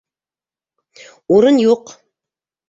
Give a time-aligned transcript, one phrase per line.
[1.37, 1.95] Урын юҡ!